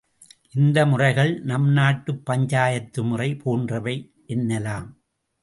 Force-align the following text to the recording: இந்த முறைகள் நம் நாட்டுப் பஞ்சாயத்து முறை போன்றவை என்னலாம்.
இந்த 0.53 0.85
முறைகள் 0.85 1.41
நம் 1.41 1.67
நாட்டுப் 1.69 2.25
பஞ்சாயத்து 2.25 3.03
முறை 3.03 3.35
போன்றவை 3.35 3.95
என்னலாம். 4.27 4.89